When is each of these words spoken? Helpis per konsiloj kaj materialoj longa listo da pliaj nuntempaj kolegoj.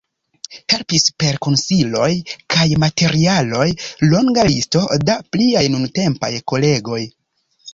Helpis 0.73 1.03
per 1.23 1.35
konsiloj 1.47 2.07
kaj 2.55 2.65
materialoj 2.85 3.67
longa 4.15 4.47
listo 4.49 4.83
da 5.11 5.19
pliaj 5.37 5.65
nuntempaj 5.77 6.33
kolegoj. 6.55 7.01